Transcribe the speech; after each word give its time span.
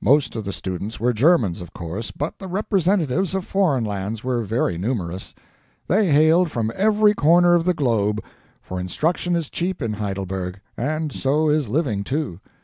Most 0.00 0.34
of 0.34 0.42
the 0.42 0.52
students 0.52 0.98
were 0.98 1.12
Germans, 1.12 1.60
of 1.60 1.72
course, 1.72 2.10
but 2.10 2.40
the 2.40 2.48
representatives 2.48 3.32
of 3.32 3.44
foreign 3.44 3.84
lands 3.84 4.24
were 4.24 4.42
very 4.42 4.76
numerous. 4.76 5.36
They 5.86 6.10
hailed 6.10 6.50
from 6.50 6.72
every 6.74 7.14
corner 7.14 7.54
of 7.54 7.64
the 7.64 7.74
globe 7.74 8.20
for 8.60 8.80
instruction 8.80 9.36
is 9.36 9.48
cheap 9.48 9.80
in 9.80 9.92
Heidelberg, 9.92 10.60
and 10.76 11.12
so 11.12 11.48
is 11.48 11.68
living, 11.68 12.02
too. 12.02 12.40